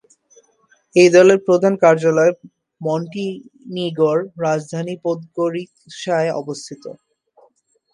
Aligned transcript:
এই 0.95 1.09
দলের 1.15 1.39
প্রধান 1.47 1.73
কার্যালয় 1.83 2.33
মন্টিনিগ্রোর 2.81 4.19
রাজধানী 4.45 4.95
পোদগোরিৎসায় 5.03 6.29
অবস্থিত। 6.41 6.83